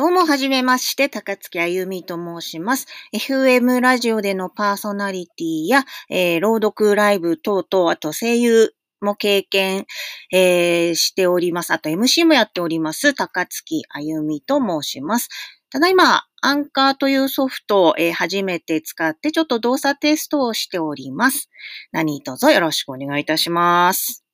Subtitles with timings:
[0.00, 2.86] どうも、はじめまして、高月あゆみと申します。
[3.12, 9.84] FM ラジオでのパーソナリティや、えー、朗読ライブ等々、あと声優も経験、
[10.32, 11.74] えー、しております。
[11.74, 13.12] あと MC もやっております。
[13.12, 15.28] 高月あゆみと申します。
[15.68, 21.50] ただいま、アンカーというソフトを、えー、初めて使ってちょっと動作テストをしております。
[21.92, 24.24] 何卒よろしくお願いいたします。